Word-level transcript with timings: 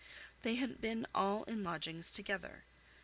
They 0.41 0.55
had 0.55 0.81
been 0.81 1.05
all 1.13 1.43
in 1.43 1.63
lodgings 1.63 2.11
together. 2.11 2.63